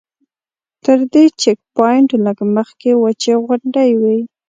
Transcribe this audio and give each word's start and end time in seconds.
تر 0.83 0.99
دې 1.13 1.25
چیک 1.41 1.59
پواینټ 1.75 2.09
لږ 2.25 2.37
مخکې 2.55 2.91
وچې 3.03 3.33
غونډۍ 3.45 3.91
وې. 4.01 4.17